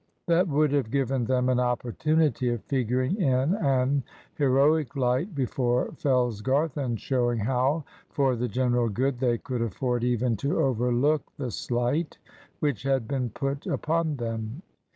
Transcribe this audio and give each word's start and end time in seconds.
That 0.25 0.47
would 0.47 0.71
have 0.71 0.89
given 0.89 1.25
them 1.25 1.47
an 1.47 1.59
opportunity 1.59 2.49
of 2.49 2.63
figuring 2.63 3.17
in 3.21 3.53
an 3.53 4.01
heroic 4.33 4.95
light 4.95 5.35
before 5.35 5.91
Fellsgarth, 5.91 6.75
and 6.75 6.99
showing 6.99 7.37
how, 7.37 7.83
for 8.09 8.35
the 8.35 8.47
general 8.47 8.89
good, 8.89 9.19
they 9.19 9.37
could 9.37 9.61
afford 9.61 10.03
even 10.03 10.37
to 10.37 10.59
overlook 10.59 11.21
the 11.37 11.51
slight 11.51 12.17
which 12.61 12.81
had 12.81 13.07
been 13.07 13.29
put 13.29 13.67
upon 13.67 14.15
them. 14.15 14.63